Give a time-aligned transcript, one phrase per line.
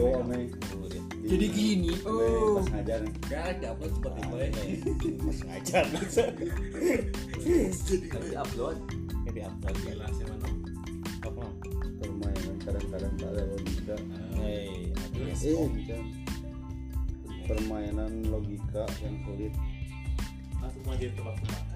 [0.00, 0.38] oh ame
[1.26, 2.62] Jadi gini, oh.
[2.62, 4.50] pas ngajar nih Gak dapat seperti itu ya.
[5.26, 6.24] Pas ngajar bisa.
[8.14, 8.78] Tapi upload.
[9.26, 9.74] Jadi upload.
[9.82, 10.48] Gila sih mana.
[11.26, 11.44] Apa?
[11.96, 13.96] permainan kadang-kadang tak ada logika
[14.44, 14.92] eh
[17.46, 19.52] permainan logika yang sulit
[20.56, 21.75] Langsung mah jadi tebak-tebakan itu.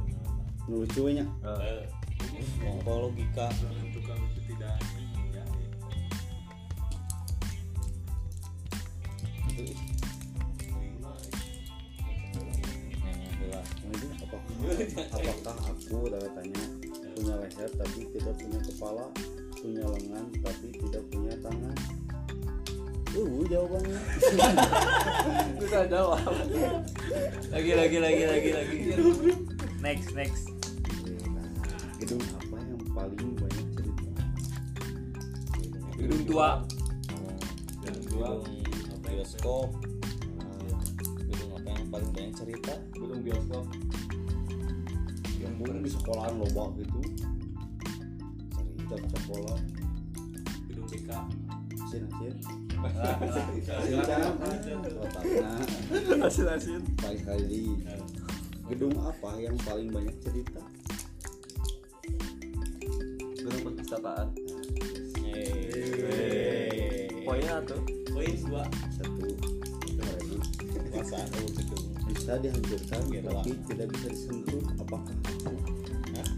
[0.63, 1.83] nu lucunya Eh,
[2.63, 3.51] Ngomong logika.
[3.51, 4.79] menentukan itu tidak
[5.35, 5.43] ya.
[15.13, 16.63] Apakah aku tanda tanya
[17.13, 19.05] punya leher tapi tidak punya kepala
[19.59, 21.75] punya lengan tapi tidak punya tangan
[23.13, 23.99] uh jawabannya
[25.63, 26.33] Sudah jawab.
[27.49, 28.77] lagi lagi lagi lagi lagi.
[29.79, 30.51] Next next.
[31.97, 34.21] Gedung apa yang paling banyak cerita
[35.97, 36.49] Gedung tua.
[37.81, 39.69] Gedung bioskop.
[40.37, 40.77] Nah,
[41.31, 42.73] Gedung apa yang paling banyak cerita?
[42.91, 43.65] Gedung bioskop.
[45.43, 47.03] yang belum di sekolahan loba gitu
[48.93, 49.59] cerita sekolah
[50.71, 51.09] Gedung BK.
[51.91, 52.62] Silakan.
[56.23, 57.79] Hasil hasil baik kali
[58.71, 60.63] gedung apa yang paling banyak cerita
[63.43, 64.27] Gedung perpustakaan.
[67.27, 67.83] Poinnya tuh.
[68.15, 68.63] Poin dua.
[68.95, 69.19] satu
[71.59, 71.83] gedung.
[72.07, 75.15] bisa dihancurkan tapi tidak bisa disentuh apakah?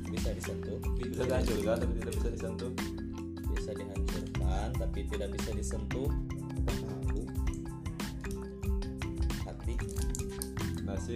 [0.10, 0.82] Bisa disentuh?
[0.98, 2.72] Bisa dihancurkan tapi tidak bisa disentuh.
[3.54, 6.10] Bisa dihancurkan tapi tidak bisa disentuh.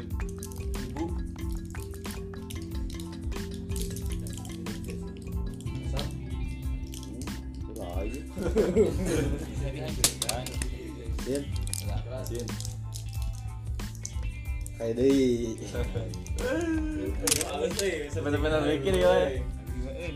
[0.03, 1.03] Ibu.
[7.79, 8.19] Lagi
[14.79, 15.51] kayak deh
[18.63, 19.11] mikir ya.
[19.99, 20.15] Eh,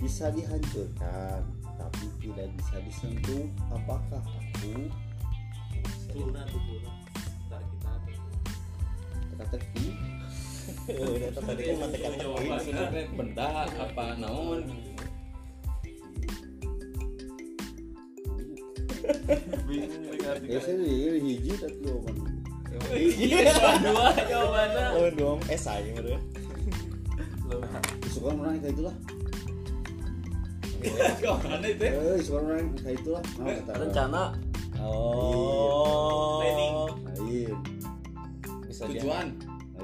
[0.00, 1.40] bisa dihancurkan
[1.80, 3.48] tapi tidak bisa disentuh.
[3.72, 4.92] Apakah aku?
[6.12, 6.28] Tuh
[9.50, 11.64] tuh tadi
[13.14, 14.62] benda apa naon?
[19.66, 20.04] Bingung
[20.46, 22.14] ya ini hiji tapi jawaban.
[23.80, 24.86] Dua jawabannya.
[24.94, 25.38] Oh, dong.
[25.50, 26.22] Eh, saya menurut.
[28.10, 28.94] suka orang kayak itulah.
[30.80, 33.22] Itu eh suka orang kayak itulah.
[33.38, 34.22] Nah, kata rencana.
[34.80, 36.40] Oh.
[36.40, 36.74] Planning.
[37.20, 37.52] lain
[38.70, 39.26] Bisa dia- tujuan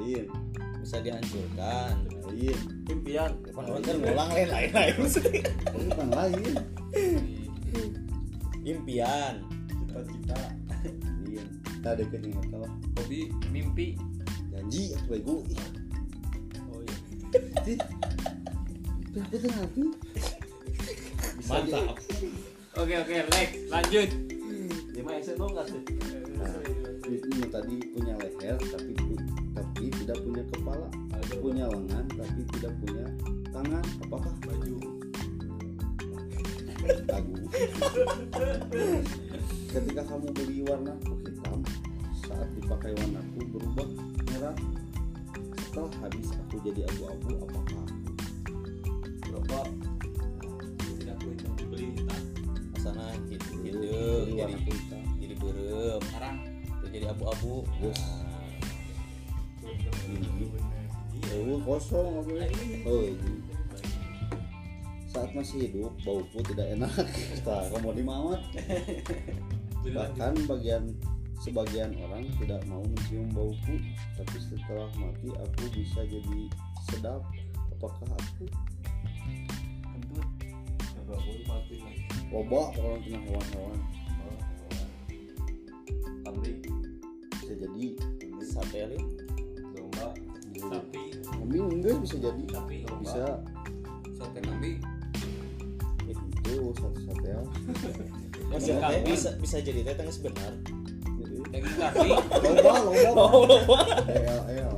[0.07, 0.31] lain
[0.79, 1.95] bisa dihancurkan.
[2.31, 3.31] lain impian.
[3.51, 4.95] Kan orang kan ngulang lain lain lain.
[5.03, 5.43] Maksudnya.
[5.75, 6.55] bukan lain
[8.63, 9.35] Impian.
[9.67, 10.39] cita-cita.
[11.27, 12.73] Lain kita deket kata lah
[13.03, 13.99] hobi mimpi.
[14.55, 15.37] Janji aku bego.
[16.71, 16.97] Oh iya.
[17.67, 19.83] Itu aku tuh nanti
[21.51, 21.99] mantap.
[22.79, 23.55] Oke oke next.
[23.71, 24.11] Lanjut.
[24.95, 25.83] Lima SN dong nggak sih?
[26.41, 26.53] Nah,
[27.07, 28.93] ini tadi punya leher tapi
[30.07, 30.89] tidak punya kepala
[31.43, 33.07] punya lengan tapi tidak punya
[33.55, 34.79] tangan apakah baju?
[37.11, 37.35] Lagu.
[39.67, 40.95] Ketika kamu beli warna
[41.27, 41.59] hitam
[42.23, 43.89] saat dipakai warnaku berubah
[44.31, 44.57] merah.
[45.59, 47.87] Setelah habis aku jadi abu-abu apakah?
[49.27, 49.59] Berapa
[50.99, 52.23] tidak aku hitam hitam
[52.75, 53.79] Asana gitu gitu.
[53.87, 56.01] Jadi warnaku hitam jadi berem.
[56.11, 56.37] sekarang
[56.79, 57.67] Terus jadi abu-abu.
[57.83, 58.26] Yes.
[60.45, 62.21] Iya oh kosong
[62.85, 63.47] oh ini
[65.17, 66.93] saat masih hidup bauku tidak enak.
[67.49, 68.41] Nah, kamu di mawat
[69.97, 70.93] bahkan bagian
[71.41, 73.81] sebagian orang tidak mau mencium bauku
[74.19, 76.41] tapi setelah mati aku bisa jadi
[76.93, 77.25] sedap.
[77.73, 78.45] Apakah aku?
[79.89, 80.29] Kentut.
[81.07, 82.05] Nggak boleh mati lagi.
[82.35, 83.79] Orang kena hewan-hewan.
[86.29, 86.61] Kambing.
[87.41, 87.87] Bisa jadi
[88.43, 89.26] Satelit.
[90.69, 92.43] Sapi kambing enggak bisa jadi.
[92.51, 93.25] Sapi bisa.
[94.17, 94.79] sate kambing.
[96.07, 97.41] Eh, itu satu-satu ya.
[98.49, 99.05] Masih Iya, eh, kambing.
[99.11, 100.53] bisa bisa jadi teh tangis benar.
[101.21, 102.19] Jadi, daging kambing.
[102.43, 102.73] Loba
[103.47, 103.77] loba
[104.11, 104.75] el el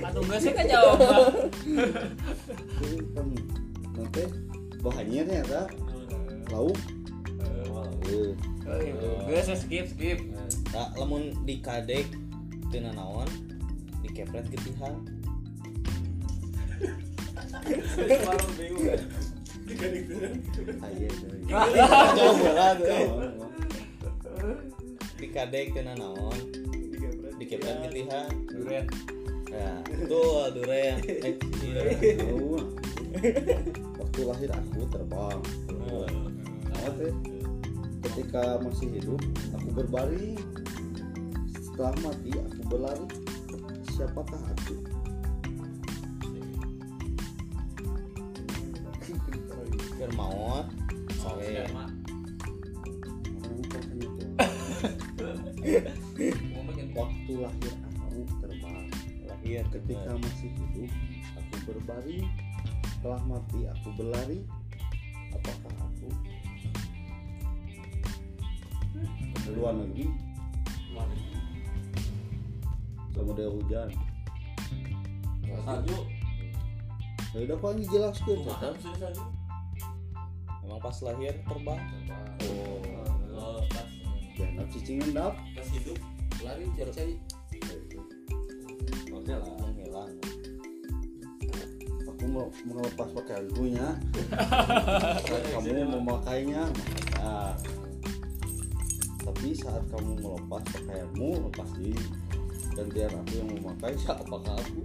[0.00, 0.96] atau enggak sih kan jawab
[3.12, 3.26] kan
[3.92, 4.24] nanti
[4.80, 5.60] bahannya ternyata.
[6.48, 6.78] Lauk.
[8.08, 8.32] Eh,
[9.28, 10.18] gue saya skip skip.
[10.72, 12.06] Nah, lamun di kadek
[12.70, 13.26] tina naon
[14.20, 14.94] dikepret getihan
[18.28, 19.00] Malam bingung kan.
[22.20, 22.36] Oh,
[25.16, 26.36] dikadek kena naon
[27.40, 28.84] dikepret getihan Duren.
[29.48, 29.72] ya
[30.04, 31.34] tuh duren eh
[31.64, 31.82] iya.
[32.28, 32.60] oh.
[33.98, 35.40] Waktu lahir aku terbang.
[36.70, 36.94] Nah,
[38.06, 39.18] ketika masih hidup
[39.58, 40.38] aku berbaring
[41.58, 43.19] setelah mati aku berlari
[44.00, 44.80] siapakah aku tuh
[56.96, 58.88] waktu lahir aku terbang
[59.28, 60.90] lahir ketika masih hidup
[61.36, 62.24] aku berbaring
[62.96, 64.40] setelah mati aku berlari.
[65.36, 66.08] Apakah aku?
[69.44, 70.30] Ke luar negeri
[73.14, 73.88] sama dia hujan.
[75.60, 75.98] Salju.
[77.30, 79.24] ya udah kok ini jelaskan Kumaha kan bisa salju?
[80.64, 81.80] emang pas lahir terbang?
[82.46, 82.80] Oh,
[83.34, 83.88] oh, pas.
[84.38, 85.98] Jangan cicing endap pas hidup.
[86.40, 87.14] Lari cari-cari.
[89.10, 89.46] oke lah.
[89.58, 90.10] Menghilang
[92.20, 93.96] aku mau melepas pakaianku nya
[95.24, 97.56] saat kamu memakainya maka
[99.24, 102.04] tapi saat kamu melepas pakaianmu lepas diri
[102.80, 104.80] gantian aku yang memakai apakah aku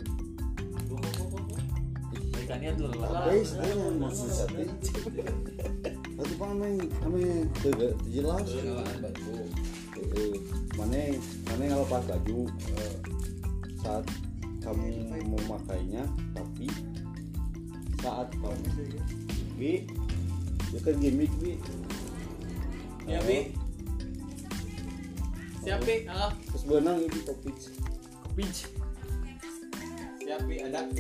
[2.45, 2.91] Ikannya tuh
[6.15, 6.33] Tapi
[7.01, 7.25] ame
[7.63, 8.47] tidak jelas.
[8.53, 10.35] Eh,
[10.75, 10.99] Mana
[11.47, 12.45] mana ngelepas baju
[12.75, 12.95] eh,
[13.81, 14.05] saat
[14.61, 16.03] kamu memakainya,
[16.35, 16.67] tapi
[18.03, 18.67] saat kamu
[19.57, 19.87] bi
[20.83, 21.55] kan gimmick bi.
[23.07, 23.64] Ya, Bi.
[25.65, 25.81] Siap.
[26.13, 27.57] Ah, Terus benang ini topik.
[28.37, 28.69] Pitch.
[30.21, 30.61] siap, Bi.
[30.61, 30.85] Ada.
[30.85, 30.93] Ah.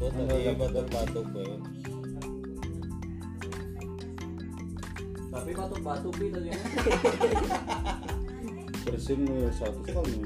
[0.00, 0.16] Ya.
[0.24, 1.44] tadi batuk-batuk be
[5.28, 6.50] Tapi batuk-batuk pi tadi.
[8.88, 10.24] Bersin satu kali.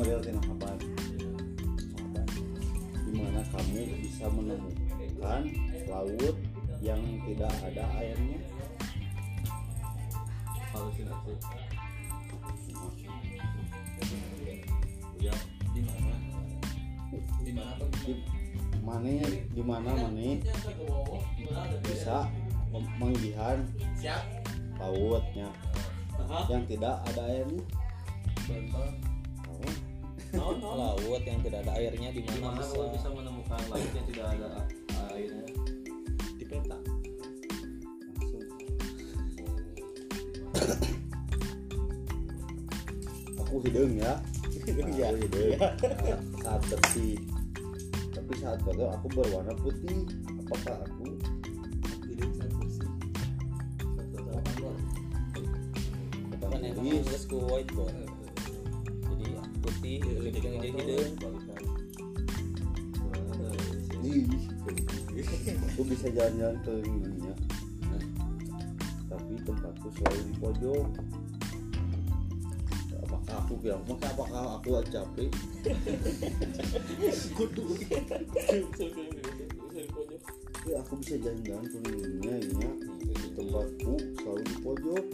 [0.00, 0.76] Model tina kapan?
[3.04, 5.42] Di mana kamu bisa menemukan
[5.92, 6.36] laut
[6.80, 8.40] yang tidak ada airnya?
[10.72, 11.36] Halusinasi.
[15.20, 15.36] Ya,
[15.76, 16.14] di mana?
[17.44, 17.84] Di mana
[18.80, 19.12] mana
[19.52, 20.28] di mana mana
[21.84, 22.24] bisa
[22.96, 23.68] menggihan
[24.80, 25.52] lautnya
[26.48, 27.60] yang tidak ada airnya?
[30.30, 30.68] No, no.
[30.78, 34.48] laut yang tidak ada airnya di mana bisa bisa menemukan laut yang tidak ada
[35.10, 35.44] airnya?
[36.38, 36.78] Di peta.
[36.78, 38.46] langsung.
[43.40, 44.12] aku hidung ya
[44.70, 45.10] Iya.
[45.10, 45.58] aku hidung
[46.38, 47.18] saat bersih
[48.14, 50.06] tapi saat kotor aku berwarna putih
[50.46, 51.06] apakah aku
[52.06, 52.88] Hidup saya bersih.
[56.40, 57.00] kan enak Iya.
[57.02, 58.09] terus ku white board jadi
[59.60, 61.12] putih hidung jadi hidung
[64.00, 64.24] Ih,
[65.68, 67.34] aku bisa jalan-jalan ke dunia
[69.10, 70.86] tapi tempatku selalu di pojok.
[73.02, 75.30] Apakah aku bilang maka apakah aku capek?
[80.68, 82.70] Ya aku bisa jalan-jalan ke dunia ya.
[83.32, 85.04] Tempatku selalu di pojok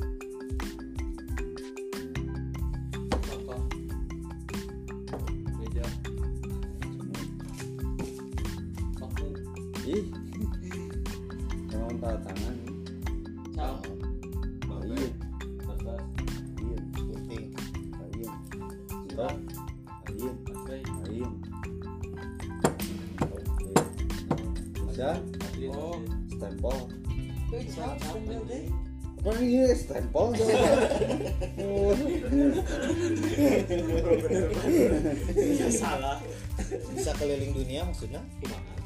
[27.57, 30.31] apa ini stempel
[35.73, 36.23] Salah.
[36.95, 38.23] bisa keliling dunia maksudnya?
[38.39, 38.77] Kumaha?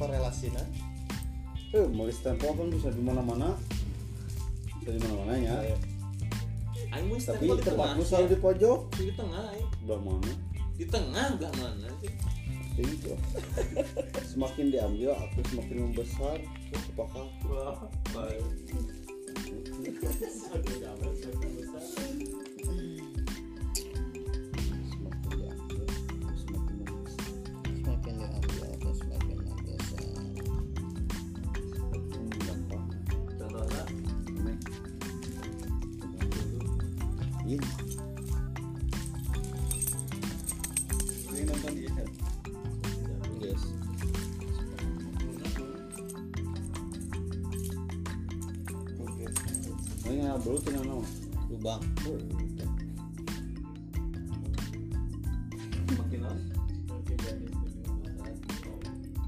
[0.00, 0.64] korelasinya?
[1.76, 3.54] Eh mau stempel kan bisa di mana-mana.
[4.80, 5.60] Bisa di mana-mana ya.
[6.90, 8.78] Aing mau tapi stempel tempatmu selalu di pojok.
[8.98, 9.68] Di tengah aing.
[9.86, 10.32] udah mana?
[10.74, 12.10] Di tengah belah mana sih?
[12.80, 13.12] itu
[14.32, 16.40] semakin diambil aku semakin membesar
[16.96, 18.89] Wah, baik.
[50.30, 51.02] Ini ngobrol tina naon?
[51.50, 51.82] lubang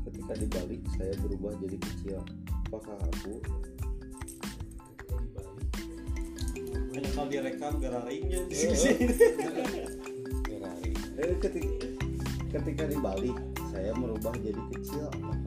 [0.06, 2.22] Ketika dibalik saya berubah jadi kecil.
[2.70, 3.34] Apakah aku?
[6.94, 8.46] hanya kalau direkam gararingnya
[10.46, 11.70] Ferrari Eh, ketika,
[12.54, 13.34] ketika dibalik
[13.74, 15.10] saya merubah jadi kecil.
[15.18, 15.41] Apakah?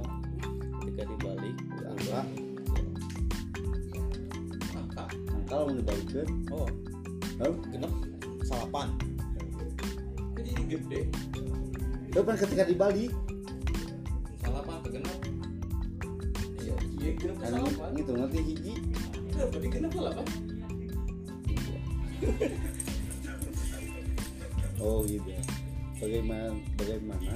[6.52, 6.70] Oh.
[7.44, 7.92] Oh, genep.
[8.46, 8.88] Salapan
[10.46, 11.02] jadi gede.
[12.08, 13.12] Itu kan ketika dibalik.
[14.40, 15.18] salapan ke genep?
[16.62, 18.74] Iya iya kenapa Karena salapan itu nanti hiji.
[19.34, 20.26] kenapa di kenapa salapan
[24.78, 25.32] Oh gitu.
[25.98, 27.34] Bagaimana bagaimana?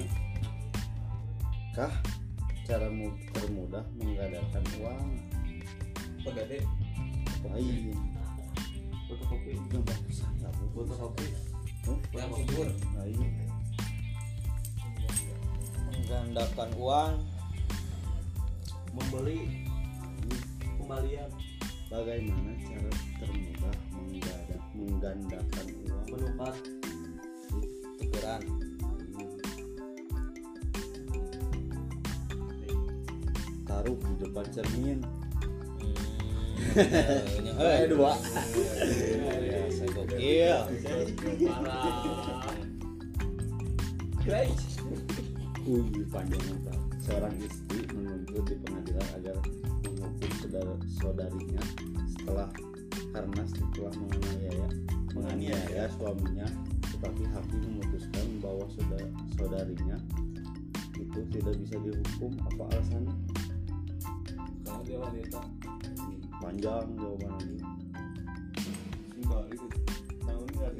[1.74, 1.92] Kah?
[2.68, 5.08] Cara mu- termudah menggandakan uang?
[6.20, 6.60] pegade
[7.48, 7.96] Lain.
[9.20, 10.64] Fotokopi Gampang pisan ya, Bu.
[10.72, 11.28] fotokopi
[12.16, 13.30] yang subur Lain.
[15.90, 17.14] menggandakan uang
[18.90, 19.40] membeli
[20.80, 21.30] kembalian
[21.90, 26.06] Bagaimana cara termudah mengganda- menggandakan uang?
[26.10, 26.54] menukar
[27.98, 28.42] tukeran
[33.66, 34.98] Taruh di depan cermin.
[37.60, 38.12] Eh, dua.
[40.16, 41.52] ya, saya gokil
[45.60, 46.74] Wih, panjang apa?
[47.04, 49.36] Seorang istri menuntut di pengadilan agar
[49.84, 51.62] menghukum saudara saudarinya
[52.16, 52.48] setelah
[53.12, 54.68] karena setelah menganiaya
[55.12, 56.48] menganiaya suaminya,
[56.96, 59.96] tetapi hakim memutuskan bahwa saudara saudarinya
[60.96, 62.32] itu tidak bisa dihukum.
[62.52, 63.14] Apa alasannya?
[64.70, 65.40] kalau dia wanita
[66.40, 67.60] Panjang jawabannya.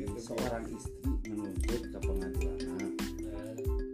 [0.00, 2.92] gitu Seorang istri menuntut ke pengadilan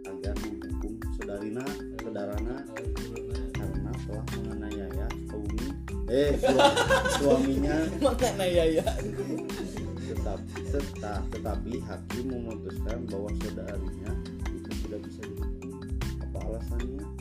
[0.07, 1.65] agar menghukum saudarina,
[1.99, 2.55] saudarana
[3.55, 5.67] karena telah menganiaya suami.
[6.07, 6.63] Eh su-
[7.19, 7.75] suaminya.
[7.99, 8.85] Makanya ya ya
[10.07, 14.11] tetapi tetap, tetapi hakim memutuskan bahwa saudarinya
[14.55, 15.71] itu tidak bisa dihukum.
[16.23, 17.16] Apa alasannya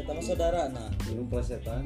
[0.00, 0.88] saya sama saudara nah.
[1.08, 1.84] Minum plesetan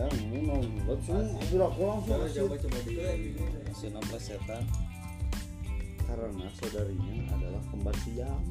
[0.00, 0.06] ya
[0.48, 0.56] mau
[0.88, 3.36] langsung gerak langsung asik.
[3.76, 4.64] si nomor setan.
[6.08, 8.42] Karena saudarinya adalah kembar siam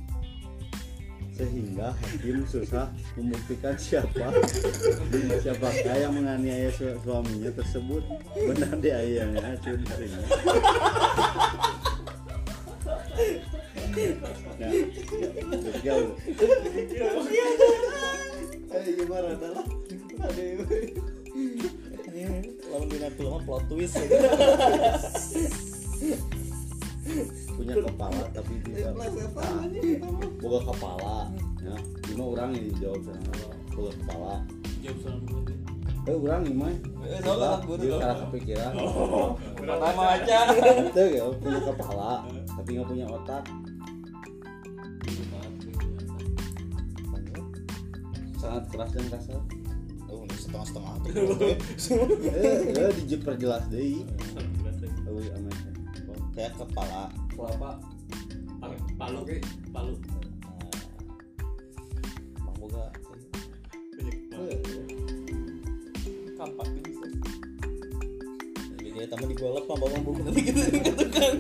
[1.34, 4.30] sehingga hakim susah membuktikan siapa.
[5.40, 8.04] Siapakah yang menganiaya su- suaminya tersebut?
[8.36, 9.96] Benar dia ayahnya istrinya
[14.60, 14.70] ya
[15.84, 17.89] ya eh
[23.50, 23.98] plot twist.
[27.58, 29.10] Punya kepala tapi tidak nah,
[30.38, 31.34] boga kepala.
[31.58, 31.74] Ya
[32.14, 33.34] lima orang yang dijawab sana
[33.74, 34.46] boga kepala.
[34.86, 35.18] Jawab
[35.50, 35.58] deh.
[36.08, 36.70] eh orang lima
[37.10, 37.82] Eh, soalnya kan buru.
[37.82, 38.74] dia cara kepikiran.
[39.58, 40.38] Pertama aja?
[40.94, 43.44] Itu ya punya kepala tapi nggak punya otak.
[48.38, 49.42] Sangat keras dan kasar
[50.40, 51.12] oh ini setengah setengah tuh
[52.32, 54.08] eh eh diperjelas deh
[55.10, 55.58] Awi amet
[56.38, 57.12] kayak kepala.
[57.36, 57.72] Kelapa.
[58.62, 59.22] Palu palu.
[59.76, 59.90] Bang
[62.60, 62.86] boga.
[66.40, 67.06] Kampak tuh bisa.
[68.80, 71.36] jadi tamu di golok mah bawa buku tapi gitu gitu kan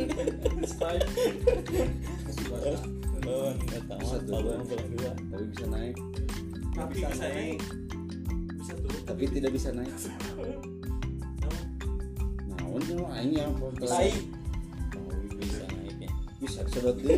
[3.23, 3.99] bawa nggak tahu.
[3.99, 4.51] Bisa apa dua.
[4.59, 5.11] yang pulang dua.
[5.15, 5.95] Tapi bisa naik.
[6.75, 7.59] Tapi bisa naik
[9.09, 9.89] tapi tidak bisa naik.
[12.45, 14.13] Nah ini lain yang naik
[15.33, 16.09] bisa naiknya?
[16.37, 17.17] Bisa sedot deh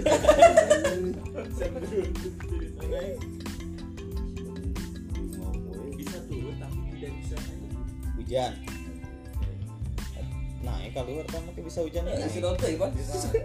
[6.00, 7.60] bisa turun tapi tidak bisa naik.
[8.16, 8.52] Hujan.
[10.64, 12.08] Naik keluar kan mungkin bisa hujan.
[12.08, 12.96] Ya Disedot teh, Pak.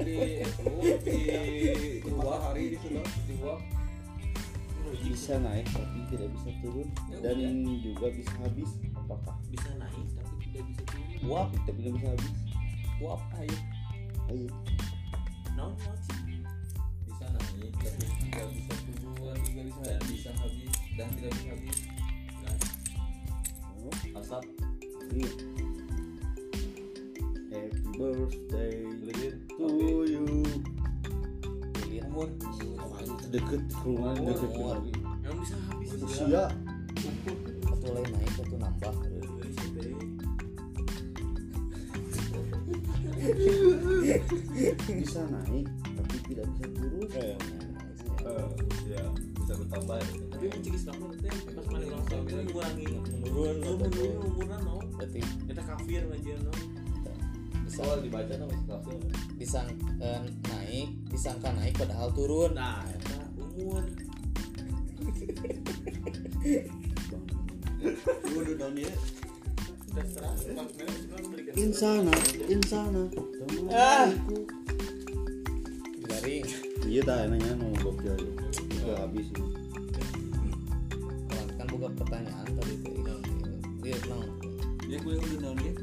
[0.06, 0.16] di
[1.02, 1.18] di
[2.06, 3.75] dua hari disedot di uap
[5.02, 6.88] bisa naik tapi tidak bisa turun.
[7.22, 7.38] Dan
[7.82, 9.36] juga bisa habis apakah?
[9.50, 11.06] Bisa naik tapi tidak bisa turun.
[11.26, 12.32] Uap tapi tidak bisa habis.
[13.02, 13.58] Uap air
[14.30, 14.48] ayo.
[15.58, 15.72] Non
[17.06, 19.38] bisa naik tapi tidak bisa turun.
[19.56, 21.78] Bisa bisa habis dan tidak bisa habis.
[24.16, 24.42] Asap.
[25.14, 25.30] Iya.
[27.52, 28.74] Happy birthday
[29.06, 29.34] lilin.
[29.54, 29.66] to
[30.08, 30.24] you.
[31.86, 32.04] lilin.
[32.10, 32.28] Umur
[33.30, 34.50] Deket rumah deket.
[34.54, 34.78] Umur.
[34.78, 34.92] lagi.
[35.26, 36.42] Emang bisa habis Usia
[37.66, 38.94] satu lain naik satu nambah.
[44.86, 47.08] Bisa naik tapi tidak bisa turun.
[48.86, 49.98] ya bisa bertambah.
[50.34, 51.34] Tapi mencegah selama teh?
[51.54, 52.86] Pas mana itu mengurangi
[54.26, 54.60] umuran
[54.96, 56.75] berarti Kita kafir aja no
[57.76, 58.96] soal dibaca nama kafir
[59.36, 59.68] disang
[60.00, 62.56] eh, naik disangka naik padahal turun.
[62.56, 63.84] Nah, eta umur.
[68.32, 68.56] Waduh
[69.96, 70.36] sekarang
[71.32, 72.12] belikan Insana,
[72.48, 73.02] insana.
[73.72, 74.08] Ah.
[76.04, 76.44] garing.
[76.84, 78.28] Iya dah enaknya mau gokil aja.
[78.56, 79.48] Itu habis ini.
[81.56, 82.92] kan buka pertanyaan tadi itu
[83.80, 84.22] dia bilang
[84.84, 85.74] dia kuliah udah daun dia